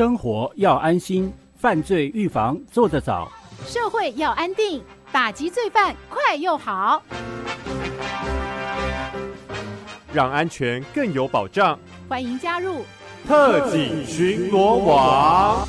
[0.00, 3.30] 生活要安心，犯罪预防做得早；
[3.66, 4.82] 社会要安定，
[5.12, 7.02] 打击罪犯快又好。
[10.10, 11.78] 让安全更有保障，
[12.08, 12.82] 欢迎加入
[13.26, 15.68] 特警巡逻网。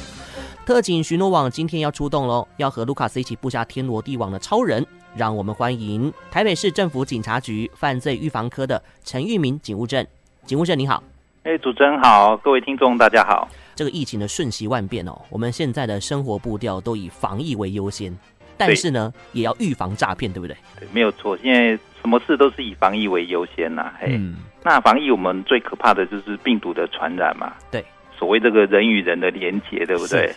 [0.66, 4.88] 特警巡逻网今天要出动喽，要和卢卡斯一起布下天罗地网的超人。
[5.14, 10.08] 让我们欢迎台北市政府警察局犯罪预防科的陈玉明警务证。
[10.46, 11.04] 警务证你好。
[11.44, 13.46] 哎，主持人好，各位听众大家好。
[13.82, 18.16] 这个疫情的瞬息万变哦，我们现在的生活步调都以防疫为优先，
[18.56, 20.56] 但是呢，也要预防诈骗，对不对？
[20.80, 21.36] 对，没有错。
[21.38, 23.92] 现在什么事都是以防疫为优先呐。
[24.00, 27.54] 嘿，嗯，那防疫我们最可怕的就是病毒的传染嘛。
[27.72, 27.84] 对，
[28.16, 30.32] 所谓这个人与人的连结，对不对？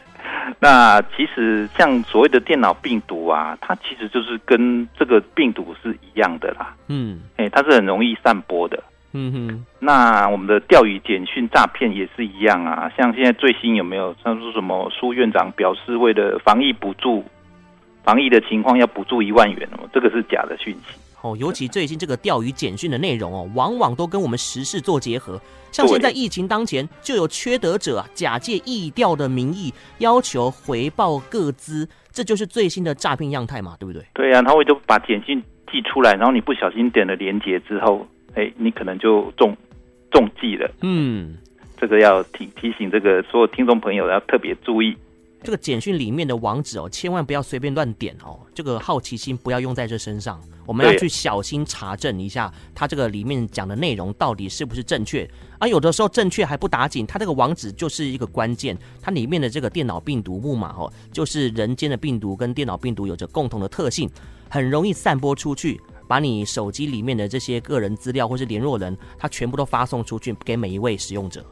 [0.59, 6.75] 那其实像所谓的电脑病毒啊，它其实就是跟这个病毒是一样的啦。
[6.89, 8.83] 嗯，哎，它是很容易散播的。
[9.17, 17.25] 嗯哼，那我们的钓鱼简讯诈骗也是一样啊，像现在最新有没有像说什么苏院长表示为了防疫补助，
[18.03, 21.37] 防疫的情况要补助一万元哦，这个是假的讯息哦。
[21.39, 25.41] 尤其最近这个钓鱼简讯的内容哦，往往都跟我们时事做结合。
[25.71, 34.05] 像现在疫情当前，就有缺德者啊，假借疫调的名义要求回报各资，这就是最新的诈骗样态嘛，对不对？
[34.13, 35.41] 对呀、啊，他会就把简讯
[35.71, 38.05] 寄出来，然后你不小心点了连接之后。
[38.35, 39.57] 哎，你可能就中
[40.11, 40.71] 中计了。
[40.83, 41.37] 嗯，
[41.81, 44.97] 这个要提提醒这个所有听众朋友要特别注意。
[45.43, 48.41] 这个简讯里面的网址哦，千万不要随便乱点哦。
[48.55, 55.29] 这个好奇心不要用在这身上，我们要去小心查证一下，它这个里面讲的内容到底是不是正确。
[55.59, 64.09] 而有的时候正确还不打紧，它这个网址就是一个关键，它里面的这个电脑病毒木马哦，就是人间的病毒跟电脑病毒有着共同的特性，
[64.49, 65.79] 很容易散播出去。
[66.15, 71.45] 把你手机里面的这些个人资料或是联络人，他全部都发送出去给每一位使用者。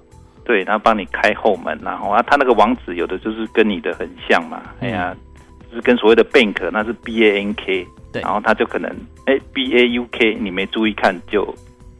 [0.44, 4.62] 对，他帮你开后门，然后啊，他那个网址有的就是跟你的很像嘛。
[4.78, 5.16] 嗯、哎呀，
[5.69, 8.88] 就是跟所谓的 bank，那是 B A N K，对，然后他就可能
[9.26, 11.53] 哎 B A U K，你没注意看就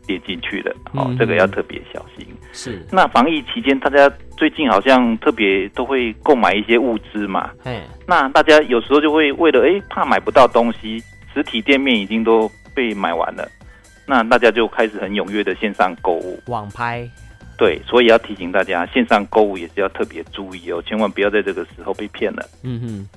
[0.06, 0.72] 跌进去了。
[0.92, 2.25] 哦，嗯、这个要特别小心。
[2.53, 2.87] 是。
[2.92, 7.50] 那防疫期间，大家最近好像特别都会购买一些物资嘛。
[7.64, 11.03] 哎，那大家有时候就会为了哎怕买不到东西。
[11.34, 13.48] 实体店面已经都被买完了，
[14.06, 16.41] 那大家就开始很踊跃的线上购物。
[16.47, 17.09] 网拍，
[17.56, 22.44] 对，所以要提醒大家，线上购物也是要特别注意哦，千万不要在这个时候被骗了。
[22.62, 23.09] 嗯哼，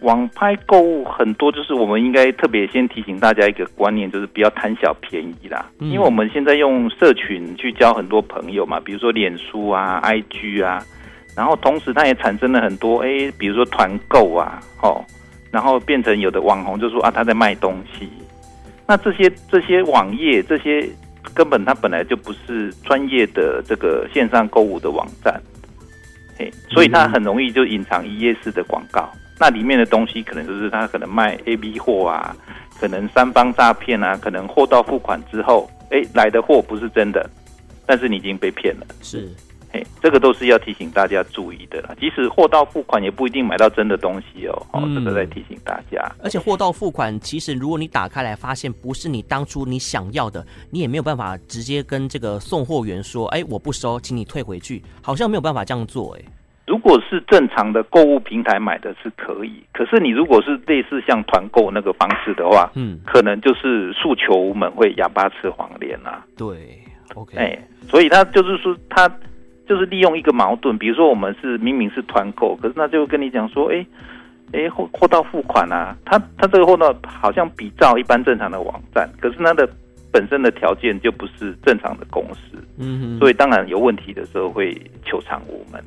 [0.00, 5.70] 网拍购物很多，就是我们应该特别先提醒大家一个观念，就是不要贪小便宜啦。
[5.80, 10.84] 嗯、因为我们现在用社群去交很多朋友嘛，比如说脸书啊、IG 啊，
[11.36, 15.04] 然后同时它也产生了很多哎，比如说团购啊，哦。
[15.54, 18.08] 然后变成有的网红就说啊，他在卖东西，
[18.88, 20.84] 那这些这些网页这些
[21.32, 25.40] 根本他本来就不是专业的这个线上购物的网站，
[26.36, 32.34] 嘿，所以他很容易就隐藏一页式的广告，那里面的东西可能就是他可能卖 A B 货啊，
[32.80, 37.30] 可能三方诈骗啊，可能货到付款之后，哎，来的货不是真的，
[37.86, 39.30] 但是你已经被骗了，是。
[40.02, 41.94] 这个都是要提醒大家注意的啦。
[41.98, 44.66] 即使货到付款，也不一定买到真的东西哦。
[44.72, 46.04] 哦，这个在提醒大家。
[46.22, 56.16] 而且货到付款，其实如果你打开来发现不是你当初你想要的，你也没有办法直接跟这个送货员说：“哎，我不收，请你退回去。”好像没有办法这样做。
[56.16, 56.22] 哎，
[56.66, 66.24] 如果是正常的购物平台买的是可以，可是你如果是类似像团购那个方式的话，嗯，可能就是诉求无门，会哑巴吃黄连啊。
[66.36, 66.78] 对
[67.14, 67.58] ，OK，哎，
[67.88, 69.10] 所以他就是说他。
[69.66, 73.86] 就是利用一个矛盾，比如说我们是明明是团购，可是他就跟你讲说，哎，
[74.52, 79.66] 哎货货到付款啊，他他这个货到好像比照一般正常的网站，可是他的
[80.12, 84.74] 本身的条件就不是正常的公司，嗯哼，所以当然有问题的时候会
[85.04, 85.82] 求偿我们，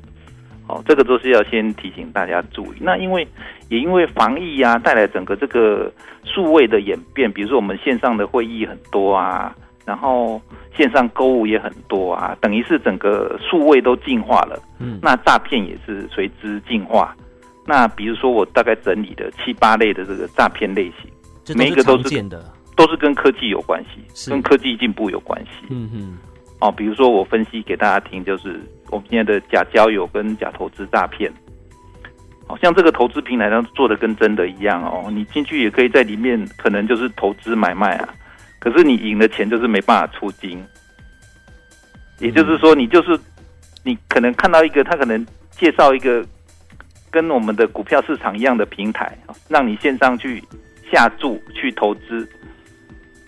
[0.68, 2.78] 哦，这个都是要先提醒大家注意。
[2.82, 3.28] 那因为
[3.70, 5.92] 也因为防疫啊，带来整个这个
[6.24, 9.56] 数位的演变，比如说我们线上的会议很多啊。
[9.88, 10.42] 然后
[10.76, 14.62] 线上购物也很多啊，等于是整个数位都进化了。
[14.80, 17.16] 嗯，那诈骗也是随之进化。
[17.66, 22.22] 那比如说我大概整理的七八类的这个诈骗类型，每一个都是
[22.76, 25.68] 都是跟科技有关系，跟科技进步有关系。
[25.70, 26.18] 嗯嗯，
[26.60, 28.60] 哦，比如说我分析给大家听，就是
[28.90, 31.32] 我们现在的假交友跟假投资诈骗。
[32.46, 38.10] 好像这个投资平台上做的跟真的一样哦，你进去也可以在里面，可能就是投资买卖啊。
[38.60, 40.64] 可是你赢的钱就是没办法出金，
[42.20, 43.20] 也就是说，你就是
[43.84, 46.26] 你可能看到一个他可能介绍一个
[47.12, 49.18] 跟我们的股票市场一样的平台，
[49.48, 50.44] 让你线上去
[50.92, 52.28] 下注去投资，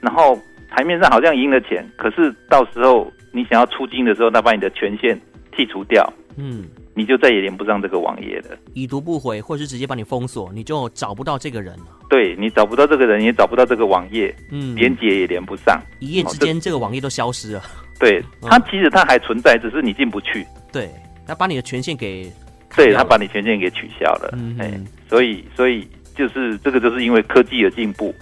[0.01, 0.39] 然后
[0.69, 5.19] 台面上好像赢了钱，可是到时候你想要出金的时候，他把你的权限
[5.53, 6.65] 剔除掉，嗯，
[6.99, 11.85] 你就再也连不上这个网页了，已读不回，或是直接把你封锁，你就找不到这个人了。
[12.09, 17.63] 对，你找不到这个人，也找不到这个网页，嗯，连接也连不上，一夜之间这个网页都消失了。
[18.01, 20.45] 对，它其实它还存在，只是你进不去。
[20.73, 20.91] 对，
[21.25, 22.29] 他把你的权限给，
[22.75, 24.31] 对他把你权限给取消了。
[24.33, 25.87] 嗯，哎，所以所以
[26.17, 28.13] 就是这个，就是因为科技的进步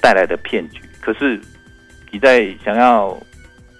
[0.00, 0.80] 带来的骗局。
[1.02, 1.38] 可是
[2.10, 3.14] 你在想要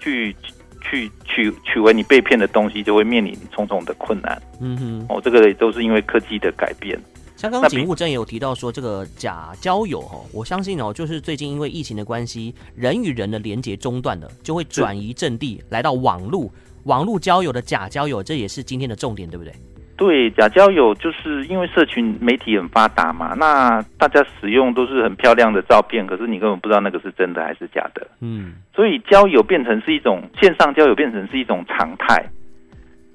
[0.02, 0.36] 去。
[0.80, 4.40] 去取取回你被骗的东西，就会面临重重的困难。
[4.60, 6.98] 嗯哼，哦，这个也都是因为科技的改变。
[7.36, 16.50] 像刚刚警务证也有提到说，这个假交友哦，我相信哦，就是最近因为疫情的关系，人与人的连接中断了，就会转移阵地来到网络，
[16.82, 19.54] 网络交友的假交友，这也是今天的重点，对不对？
[19.98, 28.06] 对，假交友就是因为社群媒体很发达嘛，那大家使用都是很漂亮的照片，可是你根本不知道那个是真的还是假的。
[28.20, 32.24] 嗯，所以交友变成是一种线上交友，变成是一种常态。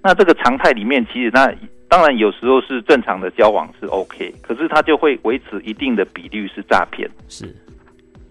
[0.04, 1.50] 那这个常态里面，其实那
[1.88, 7.10] 当然有时候是正常的交往是 OK，可是它就会维持一定的比率是诈骗。
[7.30, 7.46] 是，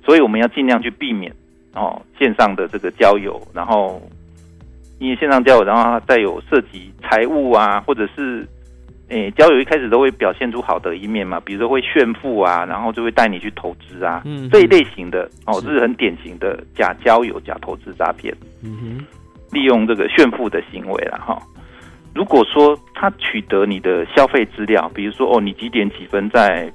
[0.05, 1.35] 所以我们要尽量去避免
[1.75, 3.99] 哦线上的这个交友，然后。
[5.03, 8.47] 因为线上交友，然后它再有涉及财务啊，或者是，
[9.09, 18.33] 诶，交友一开始都会表现出好的一面嘛，比如说会炫富啊，然后就会带你去投资啊，嗯，这一类型的哦，这是很典型的假交友、假投资诈骗，
[18.63, 19.05] 嗯哼，
[19.51, 21.37] 利用这个炫富的行为了哈。
[22.15, 26.73] 如果说他取得你的消费资料，比如说哦，你几点几分在，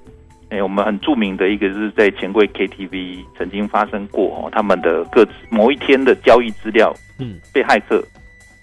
[0.49, 8.03] 诶，我们很著名的一个是在钱柜 KTV 曾经发生过哦，他们的各自某一天的交易资料，嗯，被骇客。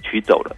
[0.07, 0.55] 取走了，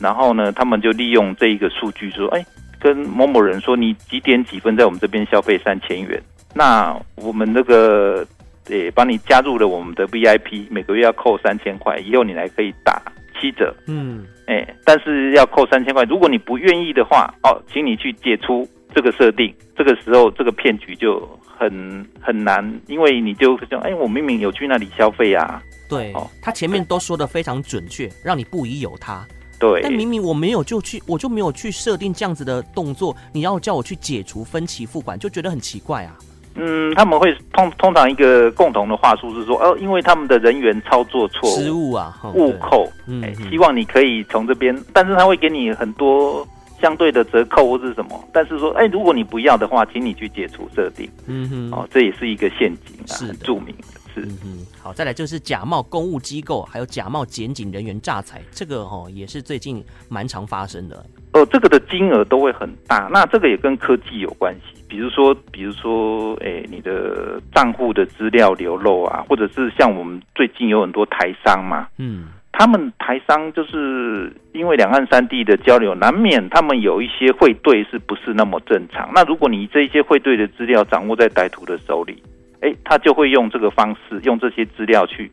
[0.00, 2.44] 然后呢，他们就利用这一个数据说，哎，
[2.80, 6.20] 跟某某人说，你几点几分在我们这边消费三千元，
[6.52, 8.26] 那我们那个
[8.68, 13.00] 诶，帮你加入了我们的 VIP，每个月要扣三千块，以后你来可以打
[13.40, 25.62] 七折，嗯，哎，但是要扣三千块，如果你不愿意的话，哦，请你去解除这个设定，这个时候这个骗局就很很难，因为你就说，哎，我明明有去那里消费啊。
[25.88, 29.26] 对，哦，他前面都说的非常准确，让你不疑有他。
[29.58, 36.16] 对，但明明我没有就去，我就没有去设定这样子的动作，你要叫我去解除分期付款，就觉得很奇怪啊。
[36.54, 46.46] 嗯，他们会通通常一个共同的话术是说，哦，因为他们的人员操作错误，失误啊，误扣，嗯，希望你可以从这边，但是他会给你很多
[46.82, 51.08] 相对的折扣或是什么，但是说，哎，如果你不要的话，请你去解除设定。
[51.26, 53.84] 嗯哼，哦，这也是一个陷阱啊，是很著名的。
[54.14, 61.02] 是嗯哼，好，再来就是假冒公务机构，还有假冒检警人员诈财，这个哦也是最近蛮常发生的。
[61.32, 64.82] 哦，这个的金额都会很大，那这个也跟科技有关系。
[64.86, 79.10] 比如说，比如说，哎，你的账户的资料流露啊，或者是像我们最近有很多台商嘛，嗯，他们台商就是因为两岸三地的交流，难免他们有一些汇兑是不是那么正常？
[79.14, 82.22] 那如果你这些汇兑的资料掌握在歹徒的手里。
[82.64, 85.28] 哎，他就会用这个方式，用这些资料去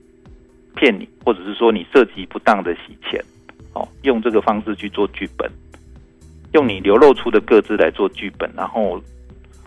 [0.75, 3.23] 骗你，或者是说你涉及不当的洗钱，
[3.75, 5.47] 哦，用这个方式去做剧本，
[6.53, 8.99] 用你流露出的个资来做剧本，然后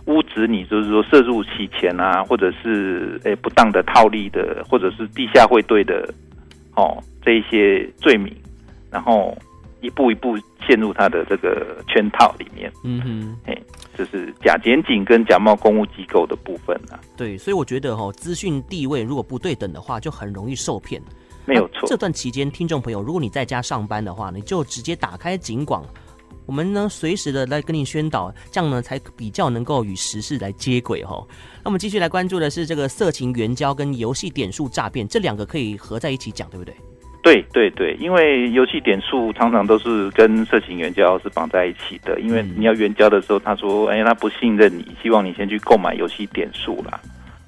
[0.07, 6.13] 污指你就是说涉入洗钱啊，或者是诶不当的套利的，或者是地下汇兑的，
[6.75, 8.35] 哦，这一些罪名，
[8.89, 9.37] 然后
[9.81, 12.71] 一步一步陷入他的这个圈套里面。
[12.83, 13.57] 嗯哼，哎。
[13.95, 16.99] 就是假检警跟假冒公务机构的部分啊。
[17.15, 20.99] 对，所以我觉得哈、哦，资讯地位如果不对等的话，就很容易受骗。
[21.45, 21.87] 没有错。
[21.87, 25.85] 这段期间，听众朋友，如果你在家上班的话，你就直接打开警广，
[26.45, 31.27] 我们呢随时的来跟你宣导，这样呢才比较能够与时事来接轨哈、哦。
[31.63, 36.73] 那我们继续来关注的是这个色情援交跟游戏点数诈骗，这两个可以合在一起讲，对不对？
[37.21, 46.99] 对对对，因为游戏点数常常都是跟色情援交是绑在一起的，因为你要援交的时候，他说，哎，他不信任你，希望你先去购买游戏点数啦。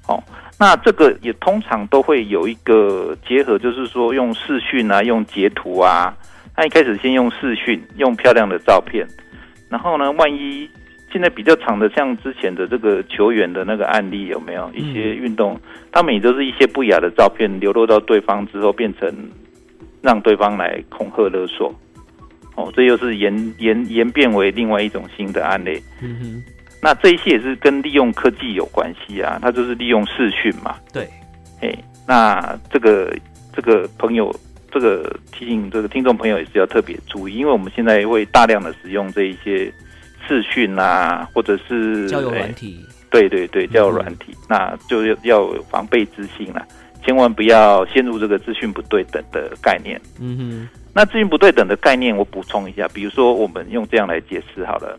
[0.08, 0.18] 哦，
[0.58, 6.16] 那这个也通常都会有一个结合，就是说用视讯啊，用截图啊，
[6.56, 9.06] 他一开始先用视讯，用漂亮的照片，
[9.68, 10.68] 然后呢，万一
[11.12, 15.60] 现在比较长的，像之前的这个球员的那个案例有没有一些运动，
[15.92, 19.14] 他们也都是一些不雅的照片流落到对方之后变成。
[20.02, 21.74] 让对方来恐吓勒索，
[22.54, 25.82] 哦，这又是演 演演变为另外一种新的案例。
[26.00, 26.44] 嗯哼，
[26.80, 30.76] 那这一些也是跟利用科技有关系啊，他就是利用视讯嘛。
[30.92, 31.08] 对，
[31.60, 31.74] 哎，
[32.06, 33.12] 那这个
[33.52, 34.32] 这个朋友，
[34.70, 39.72] 这个提醒这个听众朋友也是要特别注意，因为我们现在会大量的使用这一些
[40.26, 42.84] 视讯啊，或者是交友软体。
[43.08, 46.66] 对对对，交友软体，嗯、那就要要有防备之心了。
[47.04, 49.98] 千万不要陷入这个资讯不对等的概念。
[50.20, 54.98] 嗯哼，那资讯不对等的概念，我补充一下，比如说我们用这样来解释好了。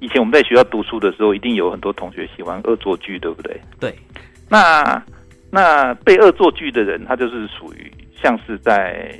[0.00, 3.58] 以前我们在学校读书的时候，一定有很多同学喜欢恶作剧，对不对？
[3.78, 3.94] 对。
[4.48, 5.02] 那
[5.50, 7.90] 那被恶作剧的人，他就是属于
[8.22, 9.12] 像是在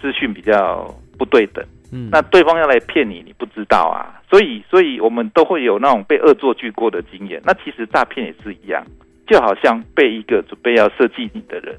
[0.00, 1.64] 资讯比较不对等。
[1.92, 2.08] 嗯。
[2.10, 4.20] 那对方要来骗你，你不知道啊。
[4.30, 7.40] 所以，所以我们都会有那种被恶作剧过的经验。
[7.44, 8.84] 那其实诈骗也是一样，
[9.26, 11.78] 就好像被一个准备要设计你的人。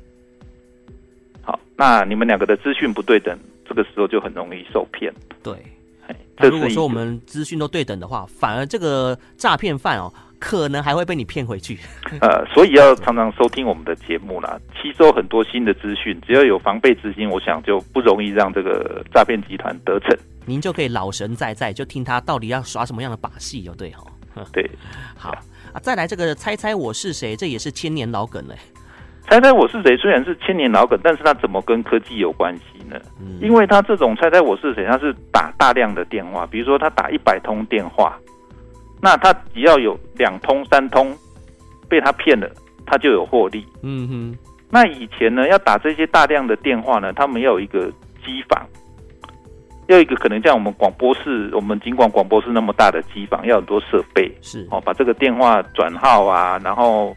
[1.42, 5.14] 好，那你们两个的资讯不对等，这个时候就很容易受骗。
[5.44, 5.54] 对。
[6.38, 11.80] 那如果说我们资讯都对等的话，反而这个诈骗犯哦，可能还会被你骗回去。
[12.22, 16.20] 呃，所以要常常收听我们的节目啦，吸收很多新的资讯。
[16.26, 20.18] 只要有防备之心，我想就不容易让这个诈骗集团得逞。
[20.46, 24.04] 您就可以老神在在，就听他到底要耍什么样的把戏，哦，对哈。
[24.52, 24.70] 对，
[25.18, 25.32] 好
[25.74, 28.56] 啊，再来这个猜猜我是谁，这也是千年老梗嘞。
[29.28, 29.98] 猜猜我是谁？
[29.98, 32.96] 虽然是千年老梗，但是它怎么跟科技有关系呢？
[33.20, 38.16] 嗯，因为它这种猜猜我是谁，它是打大量的电话，比如说他打一百通电话，
[39.06, 41.16] 那他只要有两通、三通
[41.88, 42.50] 被他骗了，
[42.88, 43.64] 他就有获利。
[43.84, 44.38] 嗯哼。
[44.72, 47.90] 那以前呢，要打这些大量的电话呢，他们要有一个
[48.26, 48.68] 机房，
[49.88, 57.16] 要一个可能像我们广播室，我们尽管广播室那么大的机房，要很多设备，是哦，把这个电话转号啊，然后。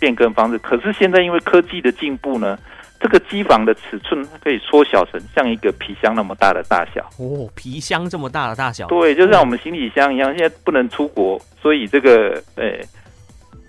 [0.00, 2.58] 变更方式，可是现在因为科技的进步呢，
[3.02, 10.30] 这个机房的尺寸可以缩小成像一个皮箱那么大的大小哦，皮箱这么大的大小，对，就像我们行李箱一样。
[10.38, 12.80] 现在不能出国，所以这个诶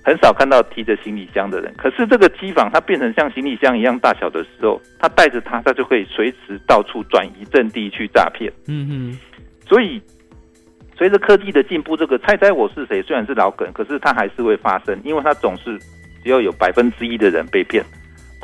[0.03, 1.73] 很少看到提着行李箱的人。
[1.77, 8.53] 可是这个机房它变成像行李箱一样大小的时候，它带着它，它就可以随时到处转移阵地去诈骗。
[8.67, 9.19] 嗯嗯，
[9.67, 9.99] 所以
[10.95, 15.79] 随着科技的进步，这个猜猜我是谁虽然是老梗，可是它还是会发生，因为它总是。
[16.23, 17.83] 只要有百分之一的人被骗，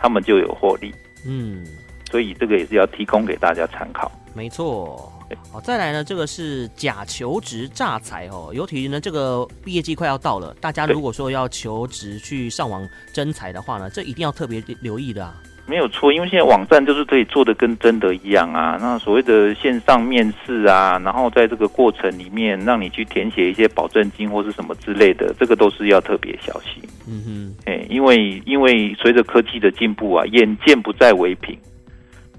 [0.02, 0.94] 他们就有获利。
[1.26, 1.66] 嗯，
[2.10, 4.12] 所以这个也是要提供给大家参考。
[4.34, 5.12] 没错。
[5.52, 8.52] 好，再来呢，这个是假求职诈财哦。
[8.52, 15.36] 尤其呢，这个毕业季快要到了，大家如果说要求职去上网征财的话呢，这一定要特别留意的啊。
[15.68, 18.76] 没有错，因为现在网站就是可以做的跟真的一样啊。
[18.82, 26.82] 那所谓的线上面试啊，然后在这个过程里面让你去填写一些保证金或是什么之类的，这个都是要特别小心。
[27.10, 31.58] 嗯哼，哎，因为因为随着科技的进步啊，眼见不再为凭，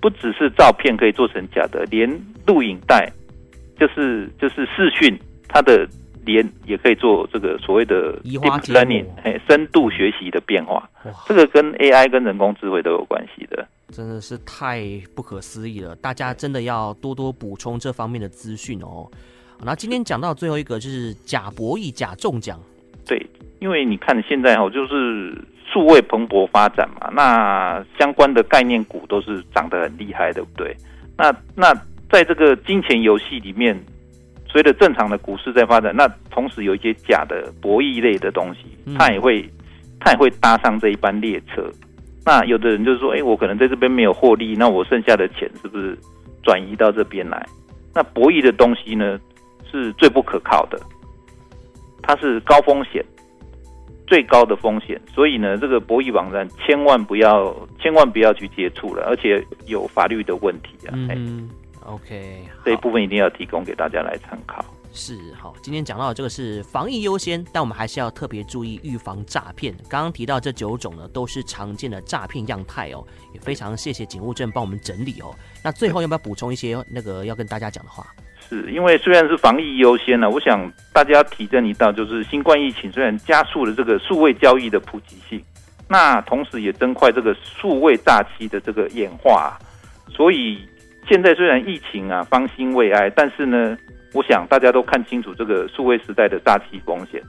[0.00, 2.09] 不只是照片可以做成假的，连
[2.47, 3.12] 录影带，
[3.79, 5.89] 就是就是视讯，它的。
[6.27, 10.87] 连也可以做这个所谓的 deep learning，哎深度学习的变化，
[11.27, 14.85] 这个跟 AI 跟人工智慧都有关系的，真的是太
[15.15, 15.97] 不可思议了。
[15.97, 19.11] 大家真的要多多补充这方面的资讯哦。
[19.65, 22.70] 那今天讲到最后一个就是假博弈、假中奖，对，
[23.61, 25.33] 因为你看现在哦，就是
[25.73, 30.76] 数位蓬勃发展嘛，那相关的概念股都是涨得很厉害，对不对？
[31.17, 31.73] 那那
[32.11, 33.79] 在这个金钱游戏里面。
[34.52, 38.62] 随着正常的股市在发展，那同时有一些假的博弈类的东西，
[38.99, 39.49] 它也会，
[40.00, 41.71] 它也会搭上这一班列车。
[42.26, 45.97] 那有的人就是说，哎，我可能在这边没有获利，那我剩下的钱是不是
[46.43, 47.47] 转移到这边来？
[47.95, 49.21] 那博弈的东西呢，
[49.71, 50.76] 是最不可靠的，
[52.02, 53.05] 它是高风险，
[54.11, 55.00] 最高的风险。
[55.14, 60.90] 所以呢，这个博弈网站千万不要，千万不要去接触了，而且有法律的问题啊。
[60.95, 61.49] 嗯。
[61.87, 64.62] OK，这一部分一定要提供给大家来参考。
[64.93, 69.73] 是好，今天讲到的这个是防疫优先，但我们还是要特别注意预防诈骗。
[69.88, 73.02] 刚刚提到这九种呢，都是常见的诈骗样态哦。
[73.33, 75.33] 也非常谢谢警务证帮我们整理哦。
[75.64, 78.05] 那最后要不要补充一些那个要跟大家讲的话？
[78.50, 85.42] 是因为虽然是防疫优先呢，我想大家提振一道，就是新冠疫情虽然加速了这个数位交易的普及性，
[85.88, 89.57] 那同时也增快这个数位诈欺的这个演化，
[90.11, 90.59] 所以。
[91.09, 93.76] 现在虽然疫情啊方兴未艾，但是呢，
[94.12, 97.21] 我想大家都看清楚这个数位时代的诈欺风险。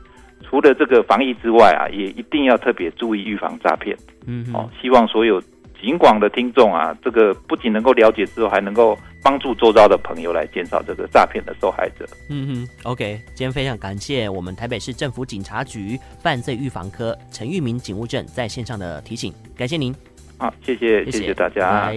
[0.44, 3.98] 除了这个防疫之外啊，也一定要特别注意预防诈骗。
[4.28, 5.42] 嗯哼，哦，希望所有
[5.82, 12.06] 警广的听众啊，这个不仅能够了解之后，还能够帮助周遭的朋友来减少这个诈骗的受害者。
[12.30, 19.94] 嗯哼，OK，今天非常感谢我们台北市政府警察局犯罪预防科陈玉明警务证在线上的提醒，感谢您。
[20.38, 21.92] 好，谢谢，谢谢，谢谢大家。